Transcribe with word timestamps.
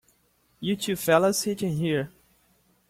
You 0.59 0.75
two 0.77 0.95
fellas 0.95 1.37
sit 1.37 1.61
in 1.61 1.73
here. 1.73 2.09